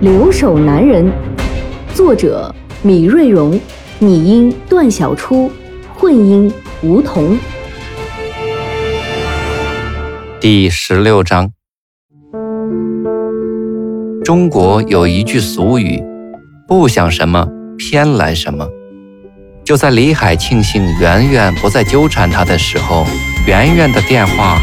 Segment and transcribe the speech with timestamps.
[0.00, 1.04] 留守男人》，
[1.94, 3.60] 作者米瑞荣，
[3.98, 5.52] 拟音段小初，
[5.94, 6.50] 混音
[6.82, 7.36] 吴桐。
[10.40, 11.52] 第十六章，
[14.24, 16.02] 中国有一句俗语
[16.66, 17.46] ：“不想什么，
[17.76, 18.66] 偏来什么。”
[19.62, 23.04] 就在李海庆幸圆圆不再纠缠他的时候，
[23.46, 24.58] 圆圆的电话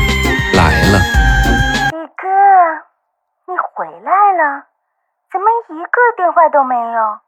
[5.32, 7.20] 怎么一个电话都没有？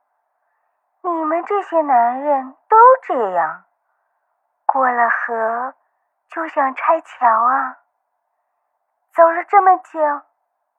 [1.01, 3.63] 你们这些男人都这样，
[4.65, 5.73] 过了河
[6.29, 7.77] 就想拆桥啊！
[9.15, 9.99] 走了这么久，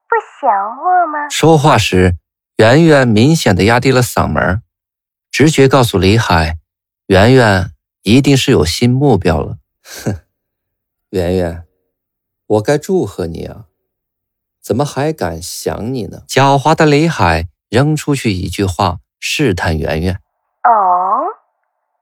[0.09, 1.29] 不想我吗？
[1.29, 2.17] 说话时，
[2.57, 4.63] 圆圆明显的压低了嗓门，
[5.31, 6.59] 直觉告诉李海，
[7.07, 7.71] 圆圆
[8.03, 9.59] 一定是有新目标了。
[9.83, 10.21] 哼，
[11.11, 11.67] 圆圆，
[12.47, 13.65] 我该祝贺你啊！
[14.63, 16.23] 怎么还敢想你呢？
[16.29, 20.15] 狡猾的李海扔出去一句话，试探圆圆。
[20.63, 21.25] 哦，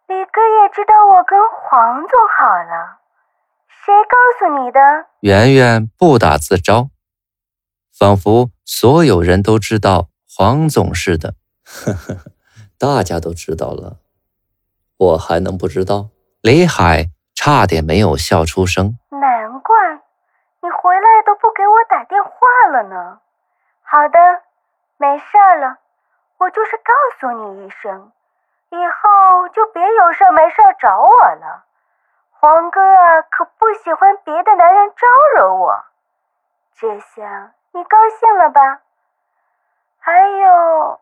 [0.08, 2.98] 李哥也知道我跟黄总好了，
[3.68, 4.80] 谁告诉你的？
[5.20, 6.90] 圆圆不打自招，
[7.96, 11.34] 仿佛所有人都知道黄总似的。
[11.64, 12.32] 呵呵呵，
[12.76, 13.98] 大家都知道了，
[14.96, 16.08] 我还能不知道？
[16.40, 18.98] 李海差点没有笑出声。
[21.88, 22.30] 打电话
[22.70, 23.18] 了呢，
[23.82, 24.18] 好的，
[24.98, 25.24] 没事
[25.60, 25.78] 了，
[26.38, 28.12] 我就是告诉你一声，
[28.70, 31.64] 以后就别有事没事找我了。
[32.30, 35.84] 黄哥啊可不喜欢别的男人招惹我，
[36.76, 38.80] 这下你高兴了吧？
[39.98, 41.00] 还有，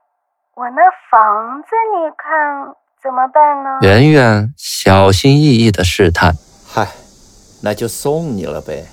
[0.54, 3.78] 我那房子你看怎么办呢？
[3.82, 6.32] 圆圆小心翼翼的试探，
[6.66, 6.86] 嗨，
[7.62, 8.86] 那就送你了呗。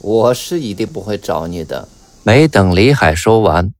[0.00, 1.88] 我是一定不会找你的。
[2.22, 3.72] 没等李海说完，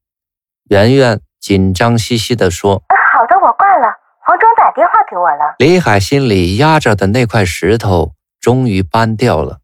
[0.70, 2.82] 圆圆紧张兮兮地说
[3.12, 3.86] ：“好的，我挂了。
[4.24, 9.58] 黄忠打电话给我了。”李海心里压着的那块石头终于搬掉了。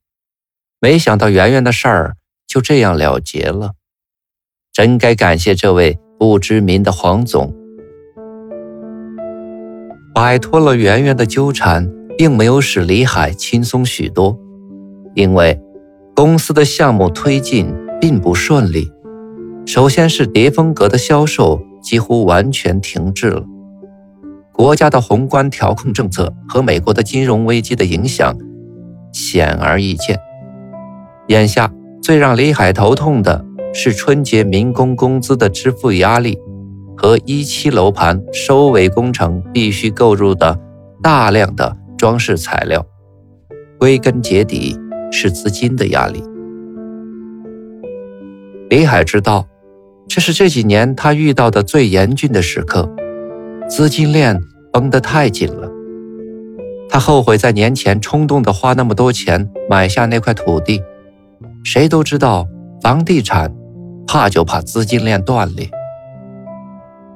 [0.81, 3.73] 没想到圆圆的事儿就这样了结了，
[4.73, 7.55] 真该感谢这位不知名的黄总。
[10.15, 11.89] 摆脱了圆圆的纠缠，
[12.19, 14.39] 并没有使李海轻松许多，
[15.15, 15.61] 因为。
[16.15, 18.91] 公司的项目推进并不顺利，
[19.67, 23.43] 首先是叠风阁的销售几乎完全停滞了。
[24.53, 28.37] 国家的宏观调控政策和美国的金融危机的影响
[29.13, 30.19] 显而易见。
[31.29, 36.39] 眼下最让李海头痛的是春节民工工资的支付压力
[36.97, 40.59] 和一期楼盘收尾工程必须购入的
[41.03, 42.85] 大量的装饰材料。
[43.79, 44.77] 归根结底。
[45.13, 46.25] 是资金的压力。
[48.71, 49.47] 李海知道，
[50.09, 52.91] 这是这几年他遇到的最严峻的时刻，
[53.69, 54.41] 资金链
[54.73, 55.71] 绷得太紧了。
[56.89, 60.83] 他后悔在年前冲动的花那么多钱买下那块土地。
[61.65, 62.47] 谁都知道，
[62.81, 63.55] 房地产
[64.07, 65.71] 怕就怕资金链断裂。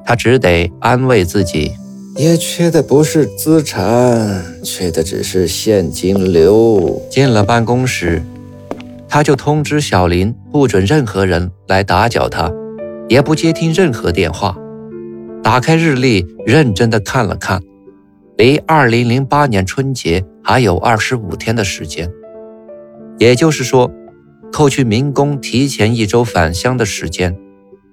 [0.05, 1.73] 他只得安慰自己。
[2.17, 7.03] 也缺的不是资产，缺的只是现金流。
[7.11, 8.23] 进了办公室，
[9.07, 12.51] 他就通知小林，不准任何人来打搅他，
[13.07, 14.57] 也不接听任何电话。
[15.43, 17.61] 打开日历，认真的看了看，
[18.39, 22.11] 离二零零八年春节还有二十五天的时间，
[23.19, 23.93] 也就是说，
[24.51, 27.37] 扣去民工提前一周返乡的时间，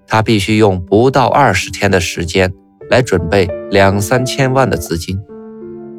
[0.07, 2.53] 他必须用不到二十天的时间。
[2.89, 5.19] 来准备两三千万的资金，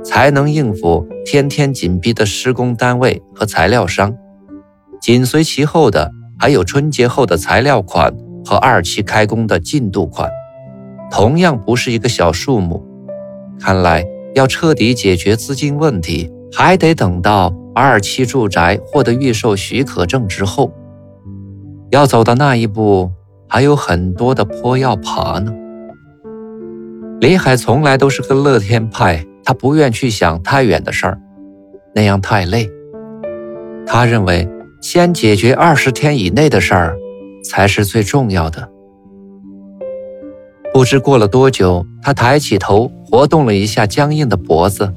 [0.05, 4.15] 才能应付天天紧逼的施工单位和材料商。
[5.01, 8.15] 紧随其后的还有春节后的材料款
[8.45, 10.31] 和二期开工的进度款，
[11.11, 12.83] 同样不是一个小数目。
[13.61, 14.05] 看来
[14.35, 20.73] 要彻底解决资金问题，还得等到二期住宅获得预售许可证之后。
[21.91, 23.11] 要走到那一步，
[23.49, 25.53] 还有很多的坡要爬呢。
[27.21, 31.19] 李海从来都是个乐天派，他不愿去想太远的事儿，
[31.95, 32.69] 那样太累。
[33.87, 34.49] 他认为
[34.83, 36.97] 先解决二十天以内的事儿
[37.43, 38.69] 才是最重要的。
[40.73, 44.93] 不知过了多久，他抬起头，活动了一下僵硬的脖子，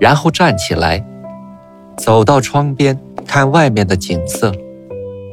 [0.00, 1.04] 然后站起来，
[1.98, 4.52] 走到窗边看外面的景色。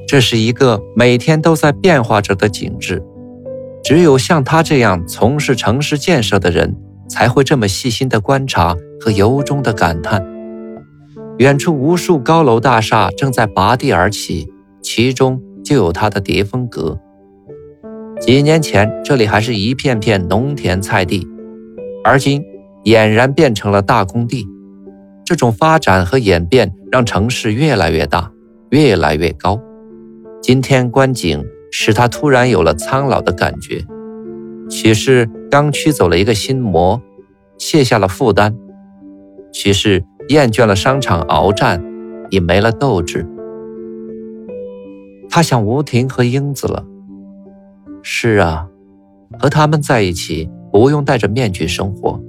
[0.07, 3.01] 这是一个每天都在变化着的景致，
[3.83, 6.75] 只有像他这样从事城市建设的人，
[7.09, 10.25] 才会这么细心的观察和由衷的感叹。
[11.39, 14.47] 远处无数高楼大厦正在拔地而起，
[14.81, 16.97] 其中就有他的叠峰阁。
[18.21, 21.27] 几年前，这里还是一片片农田菜地，
[22.05, 22.41] 而今
[22.85, 24.47] 俨然变成了大工地。
[25.25, 28.31] 这种发展和演变让城市越来越大，
[28.69, 29.59] 越来越高。
[30.41, 31.43] 今天观景，
[31.75, 33.83] 使他突然有了苍老的感觉。
[34.69, 37.01] 许是刚驱走了一个心魔，
[37.57, 38.53] 卸下了负担；
[39.51, 41.83] 许是厌倦了商场鏖战，
[42.29, 43.27] 已没了斗志。
[45.31, 46.85] 他想吴婷和英子了。
[48.03, 48.67] 是啊，
[49.39, 52.21] 和他们在一起不用戴着面具生活，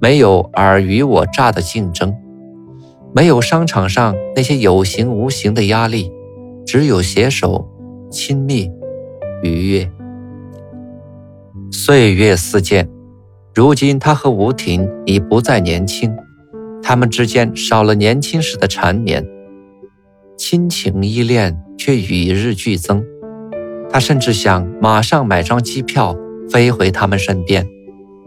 [0.00, 2.14] 没有尔虞我诈的竞争，
[3.14, 6.10] 没有商场上那些有形无形的压力，
[6.64, 7.68] 只有携手、
[8.14, 8.70] 亲密、
[9.42, 9.90] 愉悦。
[11.72, 12.88] 岁月似箭，
[13.52, 16.16] 如今他和吴婷已不再年轻，
[16.80, 19.26] 他们之间少了年轻时的缠绵，
[20.38, 23.04] 亲情依恋却与日俱增。
[23.90, 26.16] 他甚至想马上买张机票
[26.48, 27.66] 飞回他们身边，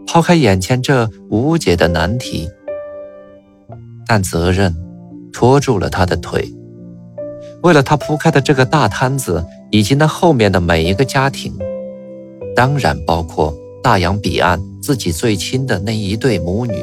[0.06, 2.46] 抛开眼前这无解的难题。
[4.06, 4.74] 但责任
[5.32, 6.52] 拖住了他的腿。
[7.62, 11.52] 为了他铺开的这个大摊子，以及那后面的每一个家庭，
[12.54, 16.74] 当然包括大洋彼岸自己最亲的那一对母女。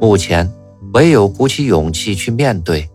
[0.00, 0.50] 目前
[0.94, 2.88] 唯有鼓起勇气去面对。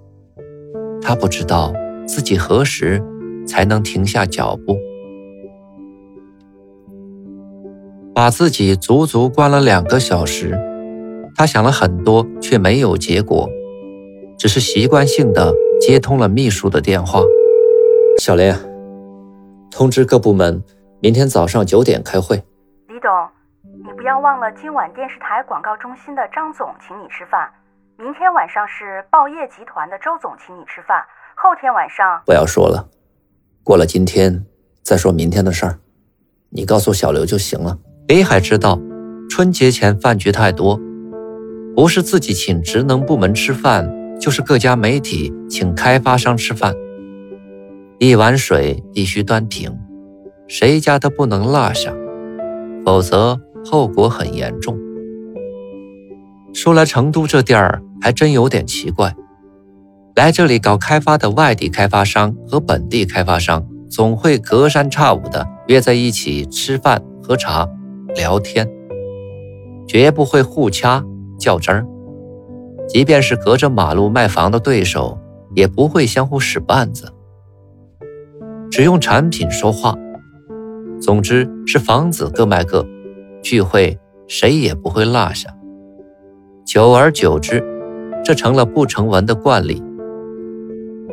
[1.02, 1.74] 他不知道
[2.06, 3.02] 自己何时。
[3.46, 4.78] 才能停下脚步。
[8.16, 10.58] 把自己足足关了两个小时，
[11.36, 13.50] 他想了很多，却没有结果，
[14.38, 17.22] 只是习惯性的接通了秘书的电话。
[18.26, 18.56] 小林，
[19.70, 20.64] 通知各部门，
[21.02, 22.38] 明天早上九点开会。
[22.88, 23.12] 李董，
[23.84, 27.52] 你不要忘了今晚电视台广告中心的张总请你吃饭，
[27.98, 31.04] 明天晚上是报业集团的周总请你吃饭，
[31.36, 32.88] 后天晚上不要说了。
[33.62, 34.46] 过了今天
[34.84, 35.80] 再说明天的事儿，
[36.52, 37.78] 你告诉小刘就行了。
[38.08, 38.80] 李海知道，
[39.30, 40.80] 春节前饭局太多，
[41.76, 46.74] 不是自己请职能部门吃饭，就是各家媒体请开发商吃饭。
[48.06, 49.80] 一碗水必须端平，
[50.50, 51.94] 谁家都不能落下，
[52.86, 54.78] 否则后果很严重。
[56.54, 59.16] 说来成都这地儿还真有点奇怪。
[60.18, 67.66] 来这里搞开发的外地开发商和本地开发商总会隔三差五的约在一起吃饭、喝茶、
[68.18, 68.70] 聊天，
[69.88, 71.02] 绝不会互掐
[71.40, 71.88] 较真儿。
[72.90, 75.18] 即便是隔着马路卖房的对手，
[75.56, 77.14] 也不会相互使绊子，
[78.74, 79.96] 只用产品说话。
[81.00, 82.84] 总之是房子各卖各，
[83.44, 83.96] 聚会
[84.28, 85.48] 谁也不会落下。
[86.66, 87.64] 久而久之，
[88.26, 89.84] 这成了不成文的惯例。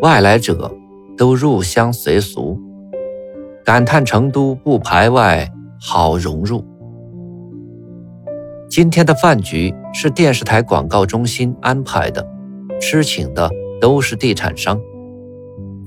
[0.01, 0.75] 外来者
[1.19, 2.59] 都入乡随俗，
[3.63, 5.47] 感叹成都不排外，
[5.79, 6.65] 好融入。
[8.71, 12.27] 今天的饭局是电视台广告中心安排的，
[12.81, 13.51] 吃请的
[13.83, 14.81] 都是地产商。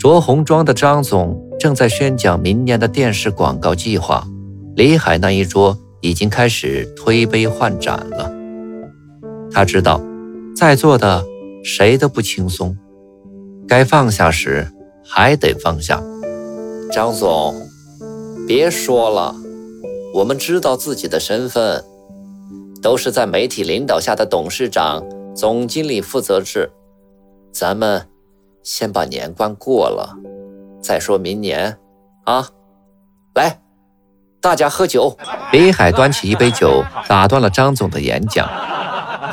[0.03, 4.27] 着红装的张总正在宣讲明年的电视广告计划，
[4.75, 8.29] 李海那一桌已经开始推杯换盏了。
[9.49, 10.01] 他知道，
[10.53, 11.23] 在座的
[11.63, 12.75] 谁都不轻松。
[13.65, 14.69] 该放下时
[15.05, 16.03] 还得放下，
[16.91, 17.55] 张总，
[18.45, 19.33] 别说了，
[20.15, 21.81] 我们知道自己的身份，
[22.81, 25.01] 都是在媒体领导下的董事长、
[25.33, 26.69] 总经理负责制，
[27.53, 28.05] 咱们
[28.63, 30.17] 先把年关过了，
[30.81, 31.77] 再说明年，
[32.23, 32.47] 啊，
[33.35, 33.59] 来，
[34.41, 35.17] 大家喝酒。
[35.51, 38.47] 李海端起一杯酒，打断了张总的演讲。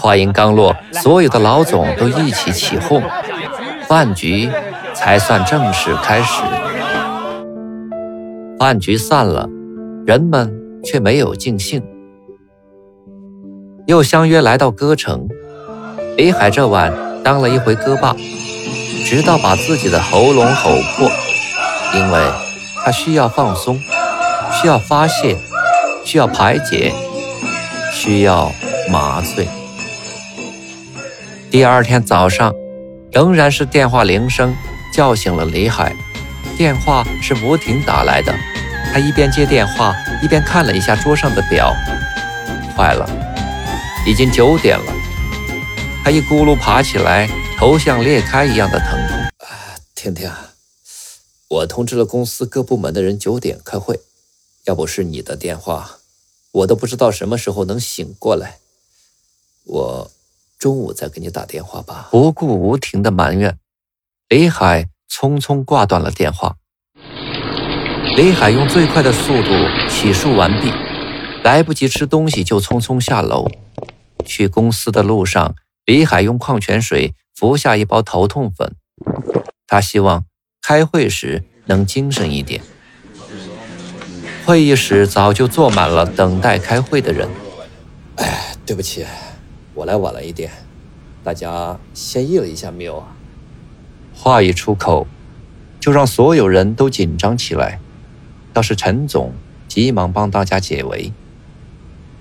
[0.01, 3.01] 话音刚落，所有的老总都一起起哄。
[3.87, 4.51] 饭局
[4.95, 6.43] 才算正式开始。
[8.59, 9.49] 饭局散了，
[10.05, 11.83] 人们却没有尽兴，
[13.87, 15.29] 又相约来到歌城。
[16.17, 18.15] 李海这晚当了一回歌霸，
[19.11, 21.11] 直到把自己的喉咙吼破，
[21.93, 22.21] 因为
[22.85, 23.77] 他需要放松，
[24.53, 25.37] 需要发泄，
[26.05, 26.95] 需要排解，
[27.93, 28.53] 需要
[28.89, 29.49] 麻醉。
[31.51, 32.55] 第二天早上。
[33.11, 34.55] 仍然是电话铃声
[34.95, 35.93] 叫醒了李海，
[36.57, 38.33] 电话是吴婷打来的，
[38.93, 41.75] 他一边接电话，一边看了一下桌上的表，
[42.77, 43.05] 坏了，
[44.07, 44.93] 已经九点了。
[46.05, 47.29] 他一咕噜爬起来，
[47.61, 49.19] 头像裂开一样的疼痛。
[49.19, 50.33] 啊，婷婷，
[51.47, 54.01] 我通知了公司各部门的人九点开会，
[54.65, 55.99] 要不是你的电话，
[56.53, 58.57] 我都不知道什么时候能醒过来。
[59.67, 60.11] 我
[60.59, 62.09] 中午再给你打电话吧。
[62.11, 63.59] 不顾吴婷的埋怨，
[64.31, 66.57] 李海匆匆挂断了电话。
[68.17, 69.51] 李海用最快的速度
[69.87, 70.73] 洗漱完毕，
[71.45, 73.47] 来不及吃东西就匆匆下楼。
[74.25, 78.77] 去公司的路上，李海用矿泉水服下一包头痛粉。
[79.67, 80.27] 他希望
[80.61, 82.61] 开会时能精神一点。
[84.45, 87.31] 会议室早就坐满了等待开会的人。
[88.17, 89.07] 哎，对不起，
[89.73, 90.53] 我来晚了一点，
[91.25, 93.17] 大家先议了一下没有啊？
[94.13, 95.07] 话一出口，
[95.81, 97.81] 就让所有人都紧张起来。
[98.53, 99.33] 倒是陈总
[99.67, 101.11] 急忙帮大家解围。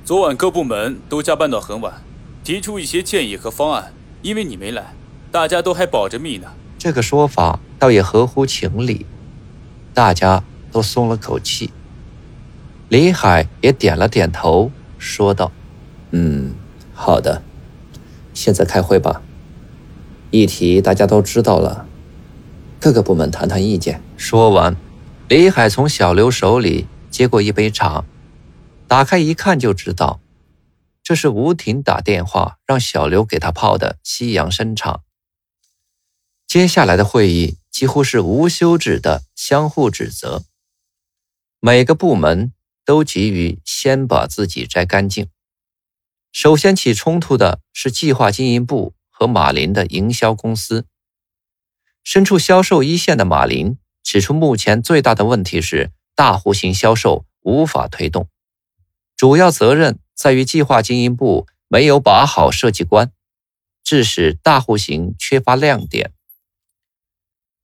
[0.06, 2.02] 昨晚各部门都加班到很晚，
[2.42, 3.92] 提出一些建议和方案。
[4.22, 4.94] 因为你没来，
[5.32, 6.48] 大家都还保着密呢。
[6.78, 9.06] 这个说法倒也合乎情理，
[9.94, 11.72] 大家都松了口气。
[12.88, 15.52] 李海也点了点头，说道
[16.12, 16.54] ：“嗯，
[16.94, 17.44] 好的，
[18.34, 19.22] 现在开会吧。
[20.32, 21.86] 议题大家都知道了，
[22.80, 24.76] 各个部门谈谈意见。”说完。
[25.28, 28.04] 李海从小刘手里接过一杯茶，
[28.88, 30.20] 打开一看就知道，
[31.04, 35.02] 这是吴婷打电话让小刘给他泡的西洋参茶。
[36.50, 40.46] 接下来的会议几乎是无休止的相互指责，
[41.60, 42.54] 每个部门
[42.84, 45.30] 都急于先把自己摘干净。
[46.32, 50.88] 首先起冲突的是计划经营部和马林的营销公司，
[52.04, 53.78] 身处销售一线的马林。
[54.02, 58.28] 指出，目前最大的问题是大户型销售无法推动，
[59.16, 63.12] 主要责任在于计划经营部没有把好设计关，
[63.84, 66.12] 致使大户型缺乏亮点。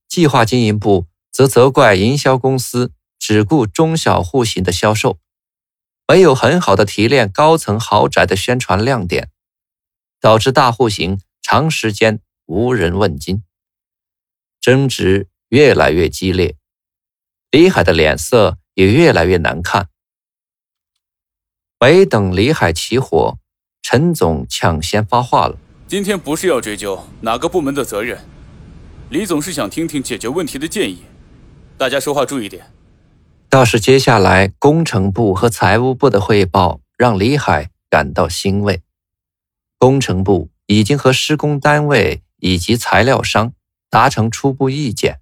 [0.08, 5.20] 计划经营部则责怪营销公司只顾中小户型的销售，
[6.08, 9.30] 没有很好的提炼高层豪宅的宣传亮点，
[10.20, 13.44] 导致大户型长时间无人问津，
[14.60, 15.30] 争执。
[15.50, 16.58] 越来越激烈，
[17.52, 19.90] 李海的脸色也越来越难看。
[21.80, 23.38] 没等李海起火，
[23.84, 25.56] 陈总抢先发话了
[25.88, 28.20] ：“今天不是要追究哪个部门的责任，
[29.10, 31.04] 李总是想听听解决问题的建议。
[31.78, 32.72] 大家说话注意点。”
[33.50, 38.82] 倒是接下来工程部和财务部的汇报让李海感到欣慰。
[39.78, 43.54] 工程部已经和施工单位以及材料商
[43.90, 45.20] 达成初步意见。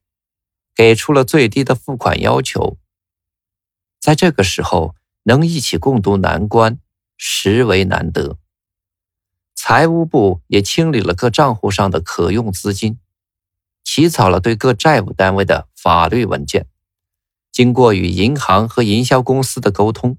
[0.76, 2.78] 给出了最低的付款要求，
[4.00, 6.80] 在这个时候能一起共度难关，
[7.16, 8.40] 实为难得。
[9.54, 12.98] 财务部也清理了各账户上的可用资金，
[13.84, 16.68] 起草了对各债务单位的法律文件。
[17.52, 20.18] 经过与银行和营销公司的沟通，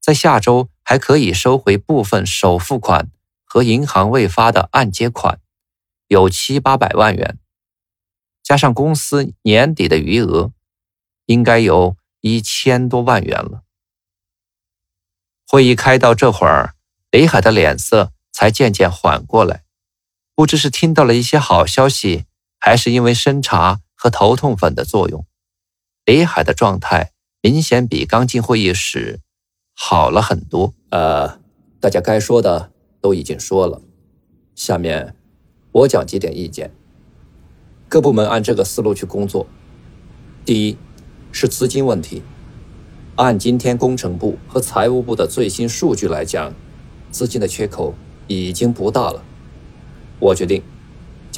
[0.00, 3.10] 在下周还可以收回部分首付款
[3.44, 5.40] 和银行未发的按揭款，
[6.08, 7.38] 有七八百万元。
[8.42, 10.52] 加上公司年底的余额，
[11.26, 13.62] 应该有一千多万元了。
[15.46, 16.74] 会议开到这会儿，
[17.10, 19.64] 李海的脸色才渐渐缓过来。
[20.34, 22.26] 不知是听到了一些好消息，
[22.58, 25.24] 还是因为参茶和头痛粉的作用，
[26.04, 29.20] 李海的状态明显比刚进会议室
[29.74, 30.74] 好了很多。
[30.90, 31.38] 呃，
[31.80, 33.80] 大家该说的都已经说了，
[34.54, 35.14] 下面
[35.72, 36.72] 我讲几点意见。
[37.88, 39.46] 各部门按这个思路去工作。
[40.44, 40.76] 第一，
[41.30, 42.22] 是资金问题。
[43.16, 46.54] 按今天工程部和财务部的最新数据来讲，
[47.10, 47.94] 资金的缺口
[48.26, 49.24] 已经不大了。
[50.20, 50.62] 我决定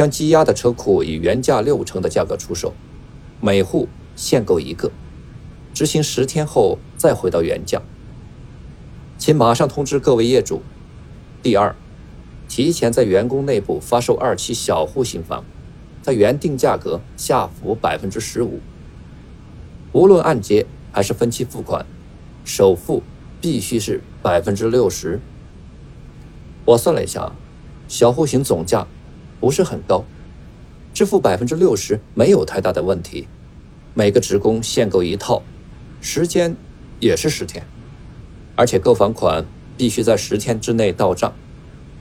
[0.00, 2.72] 将积压的车库以原价六成的价格出售，
[3.38, 4.90] 每户限购一个，
[5.74, 7.82] 执行十天后再回到原价。
[9.18, 10.62] 请马上通知各位业主。
[11.42, 11.76] 第二，
[12.48, 15.44] 提前在员工内部发售二期小户型房。
[16.00, 18.60] 在原定价格下浮百分之十五，
[19.92, 21.84] 无论按揭还是分期付款，
[22.42, 23.02] 首付
[23.38, 25.20] 必须是百分之六十。
[26.64, 27.32] 我算了一下，
[27.86, 28.86] 小户型总价
[29.40, 30.04] 不是很高，
[30.92, 33.26] 支付百分之六十没有太大的问题。
[33.94, 35.42] 每个职工限购一套，
[36.00, 36.54] 时间
[37.00, 37.66] 也是十天，
[38.54, 39.44] 而且购房款
[39.76, 41.32] 必须在十天之内到账，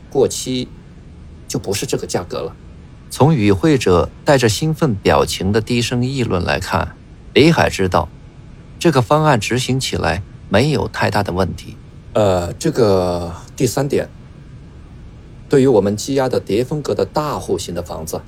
[0.09, 0.67] 过期
[1.47, 2.55] 就不是这个价格了。
[3.09, 6.95] 从与会者带着兴奋表情的低声议论来看，
[7.33, 8.07] 李海知道，
[8.77, 11.75] 这个方案执行起来没有太大的问题。
[12.13, 14.07] 呃，这个第三点，
[15.49, 18.21] 对于我们积压的叠峰格的大户型的房子，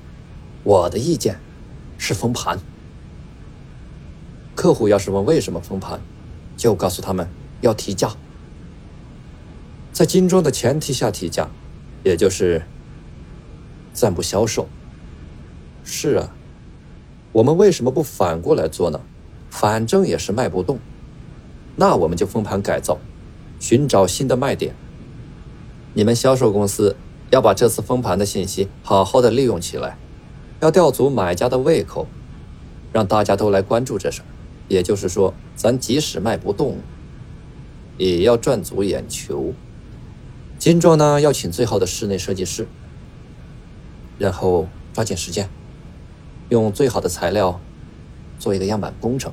[0.63, 1.40] 我的意见
[1.98, 2.60] 是封盘。
[4.56, 6.01] 客户要是问为什么封盘，
[6.58, 7.30] 就告诉他们
[7.62, 8.16] 要提价，
[9.94, 11.50] 在精装的前提下提价，
[12.04, 12.63] 也就是
[13.94, 14.68] 暂不销售。
[15.84, 16.34] 是啊，
[17.32, 19.00] 我们为什么不反过来做呢？
[19.50, 20.80] 反正也是卖不动，
[21.75, 22.98] 那我们就封盘改造。
[23.60, 24.74] 寻找新的卖点。
[25.94, 26.96] 你们销售公司
[27.31, 29.97] 要把这次封盘的信息好好的利用起来，
[30.59, 32.05] 要吊足买家的胃口，
[32.91, 34.25] 让大家都来关注这事儿。
[34.67, 36.77] 也就是说，咱即使卖不动，
[37.97, 39.53] 也要赚足眼球。
[40.59, 42.67] 精装呢，要请最好的室内设计师，
[44.19, 45.50] 然后抓紧时间，
[46.50, 47.59] 用最好的材料
[48.38, 49.31] 做一个样板工程。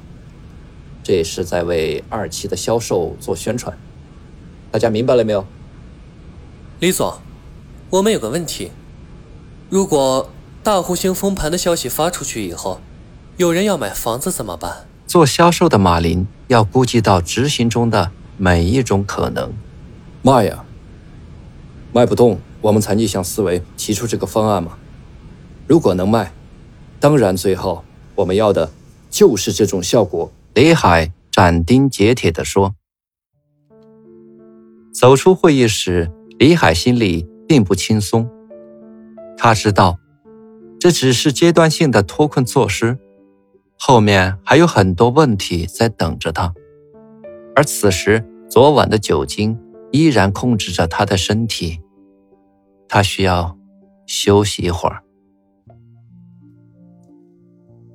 [1.03, 3.77] 这也是在为二期的销售做宣传。
[4.71, 5.45] 大家明白了没有？
[6.81, 7.19] 李总，
[7.91, 8.71] 我们有个问题：
[9.71, 10.31] 如果
[10.63, 12.83] 大户型封盘的消息发出去以后，
[13.39, 14.87] 有人要买房子怎么办？
[15.07, 19.51] 做销售的马林要估计到执行中的每一种可能。
[20.21, 20.65] 卖呀，
[21.95, 24.77] 卖不动，我们才逆向思维提出这个方案嘛。
[25.67, 26.33] 如果能卖，
[27.01, 27.85] 当然最后。
[28.17, 28.73] 我们要的
[29.09, 30.33] 就是这种效果。
[30.53, 32.75] 李海斩钉截铁地说。
[34.93, 38.29] 走出会议室，李海心里并不轻松。
[39.37, 39.99] 他知道，
[40.79, 42.99] 这只是阶段性的脱困措施，
[43.79, 46.53] 后面还有很多问题在等着他。
[47.57, 49.59] 而此时，昨晚的酒精
[49.91, 51.81] 依然控制着他的身体，
[52.89, 53.57] 他需要
[54.07, 55.03] 休息一会儿。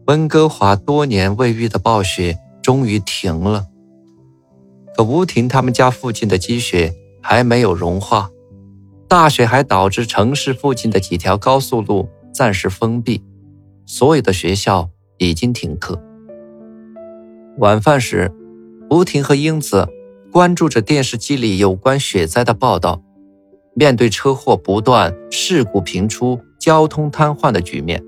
[0.07, 3.67] 温哥华多年未遇的暴雪终于停了。
[4.95, 8.29] 可吴婷他们家附近的积雪还没有融化，
[9.13, 13.21] 大雪还导致城市附近的几条高速路暂时封闭，
[13.85, 16.01] 所有的学校已经停课。
[17.59, 18.31] 晚饭时，
[18.89, 19.87] 吴婷和英子
[20.31, 23.03] 关注着电视机里有关雪灾的报道。
[23.75, 28.03] 面对车祸不断、事故频出、交通瘫痪的局面，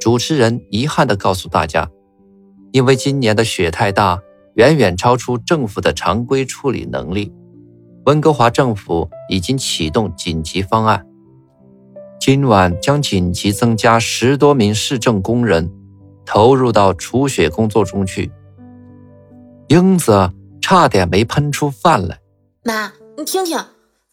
[0.00, 1.90] 主持人遗憾地告诉大家
[2.72, 4.18] ：“因为今年的雪太大。”
[4.56, 7.30] 远远超出政府的常规处理能力，
[8.08, 11.06] 温哥华政府已经启动紧急方案，
[12.18, 15.70] 今晚将紧急增加十多名市政工人，
[16.24, 18.32] 投入到除雪工作中去。
[19.68, 22.20] 英子差点没喷出饭来。
[22.64, 23.62] 妈，你听听，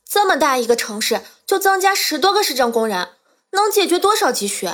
[0.05, 3.07] 这么大一个城市就增加十多个市政工人，
[3.53, 4.73] 能解决多少积雪？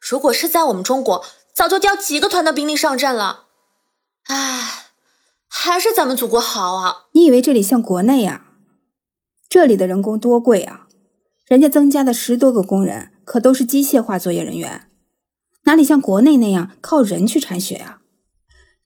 [0.00, 3.44] 如果是在我们中国，早就调几个团的兵力上阵了。
[4.26, 4.86] 唉，
[5.56, 7.06] 还是咱们祖国好啊！
[7.12, 8.48] 你以为这里像国内呀？
[9.48, 10.88] 这里的人工多贵啊！
[11.46, 14.88] 人家增加的十多个工人可都是机械化作业人员，
[15.62, 18.00] 哪里像国内那样靠人去铲雪啊？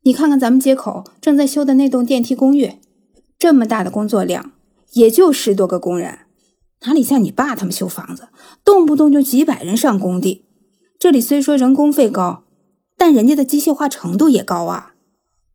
[0.02, 2.74] 你看看咱们街口正在修的那栋电梯公寓，
[3.38, 4.52] 这么大的工作量，
[4.92, 6.18] 也就十多个工人，
[6.82, 8.28] 哪里像你爸他们修房子，
[8.62, 10.44] 动不动就几百人上工地。
[10.98, 12.44] 这里虽说人工费高，
[12.98, 14.94] 但人家的机械化程度也高啊！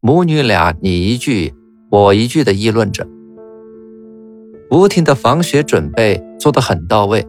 [0.05, 1.53] 母女俩你一句
[1.89, 3.07] 我一句的议论着。
[4.69, 7.25] 吴婷的防雪准备做得很到位，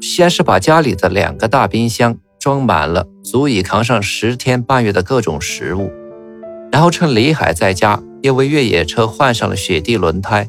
[0.00, 5.90] 先是把家里的两个大冰箱装满了足以扛上十天半月的各种食物，
[6.70, 10.48] 然后趁李海在家，又为越野车换上了雪地轮胎，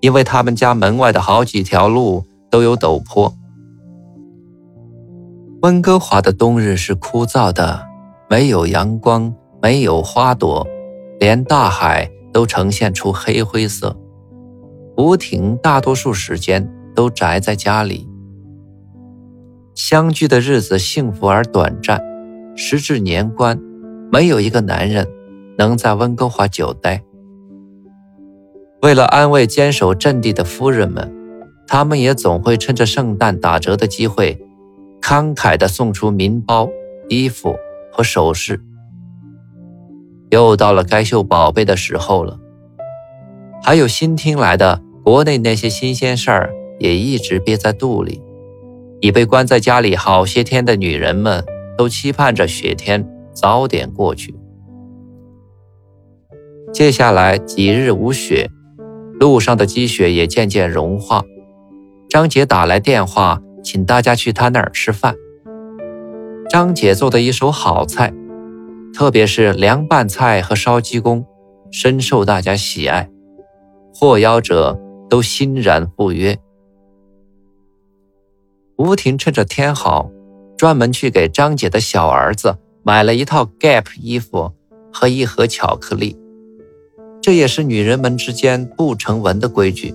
[0.00, 3.32] 因为他们家门外的好几条路都有陡坡。
[5.62, 7.86] 温哥华的冬日是枯燥的，
[8.28, 9.32] 没有阳光。
[9.64, 10.68] 没有花朵，
[11.18, 13.96] 连大海都呈现出黑灰色。
[14.98, 18.06] 吴婷大多数时间都宅在家里。
[19.74, 21.98] 相聚的日子幸福而短暂，
[22.54, 23.58] 时至年关，
[24.12, 25.08] 没有一个男人
[25.56, 27.02] 能在温哥华久待。
[28.82, 31.10] 为了安慰坚守阵地的夫人们，
[31.66, 34.38] 他们也总会趁着圣诞打折的机会，
[35.00, 36.68] 慷慨地送出名包、
[37.08, 37.56] 衣服
[37.90, 38.60] 和首饰。
[40.34, 42.40] 又到了该秀宝贝的时候了，
[43.62, 48.20] 还有新听来的国内那些新鲜事儿也一直憋在肚里。
[49.00, 51.44] 已被关在家里好些天的女人们
[51.78, 54.34] 都期盼着雪天早点过去。
[56.72, 58.50] 接下来几日无雪，
[59.20, 61.22] 路上的积雪也渐渐融化。
[62.08, 65.14] 张姐打来电话，请大家去她那儿吃饭。
[66.50, 68.12] 张姐做的一手好菜。
[68.94, 71.26] 特别是凉拌菜和烧鸡公，
[71.72, 73.10] 深受大家喜爱，
[73.92, 74.80] 获邀者
[75.10, 76.38] 都欣然赴约。
[78.76, 80.10] 吴婷趁着天好，
[80.56, 84.52] 专门去给张姐的小儿子买了一套 Gap 衣服
[84.92, 86.16] 和一盒巧克力。
[87.20, 89.92] 这也是女人们之间不成文的规矩，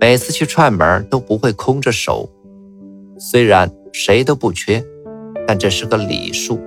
[0.00, 2.30] 每次去串门都不会空着手。
[3.18, 4.82] 虽然谁都不缺，
[5.46, 6.58] 但这是个礼数。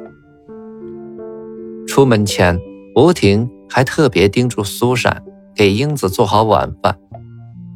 [1.98, 2.60] 出门前，
[2.96, 5.24] 吴婷还特别叮嘱苏珊
[5.56, 6.96] 给英子做好晚饭。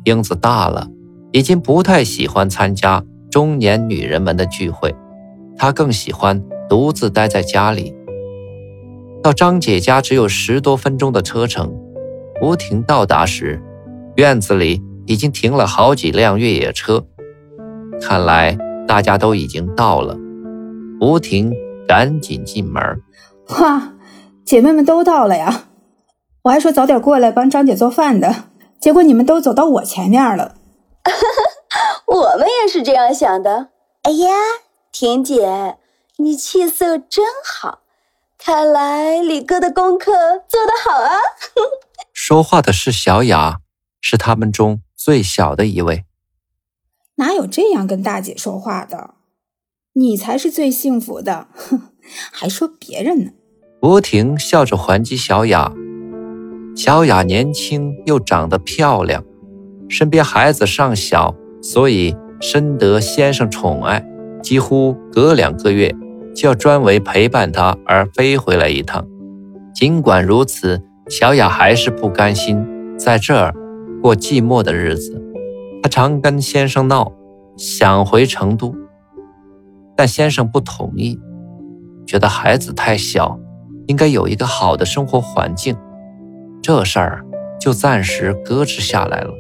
[0.04, 0.88] 英子大了，
[1.32, 3.04] 已经不太喜欢参加。
[3.32, 4.94] 中年女人们的聚会，
[5.58, 7.96] 她更喜欢独自待在家里。
[9.24, 11.74] 到张姐家只有十多分钟的车程。
[12.44, 13.60] 吴婷到达时，
[14.18, 17.04] 院子里已经停了好几辆越野车，
[18.00, 18.56] 看来
[18.88, 20.16] 大家都已经到了。
[21.00, 21.52] 吴婷
[21.88, 22.84] 赶紧进门。
[23.60, 23.92] 哇，
[24.46, 25.70] 姐妹们都到了呀！
[26.44, 28.50] 我还说早点过来帮张姐做饭的，
[28.80, 30.56] 结果你们都走到我前面了。
[32.08, 33.70] 我们也是这样想的。
[34.04, 34.30] 哎呀，
[34.92, 35.78] 婷姐，
[36.18, 37.82] 你气色真好，
[38.38, 40.12] 看来李哥的功课
[40.48, 41.12] 做得好啊。
[42.12, 43.60] 说话的是小雅，
[44.02, 46.06] 是他们中最小的一位。
[47.16, 49.16] 哪有这样跟大姐说话的？
[49.94, 51.90] 你才是最幸福的，哼，
[52.32, 53.32] 还说别人呢。
[53.82, 55.74] 吴婷笑着还击小雅。
[56.76, 59.24] 小雅年轻又长得漂亮，
[59.90, 61.36] 身边孩子尚小。
[61.64, 64.04] 所以深得先生宠爱，
[64.42, 65.96] 几乎隔两个月
[66.36, 69.06] 就要专为陪伴他而飞回来一趟。
[69.76, 72.66] 尽管如此，小雅还是不甘心
[72.98, 73.54] 在这儿
[74.02, 75.22] 过寂寞的日子。
[75.84, 77.12] 她常跟先生闹，
[77.58, 78.76] 想回成都，
[79.96, 81.20] 但先生不同意，
[82.08, 83.40] 觉得孩子太小，
[83.88, 85.76] 应该有一个好的生活环境。
[86.62, 87.26] 这事儿
[87.60, 89.34] 就暂时搁置下来了。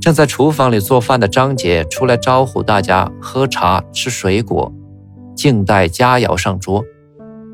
[0.00, 4.72] 正在厨房里做饭的张姐出来招呼大家喝茶吃水果，
[5.34, 6.82] 静待佳肴上桌。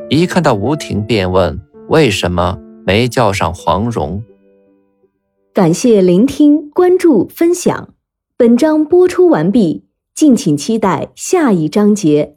[0.08, 4.22] 一看到吴婷，便问为什么没叫上黄蓉。
[5.52, 7.94] 感谢聆听、关注、分享，
[8.36, 12.35] 本章播出完毕，敬请期待下一章节。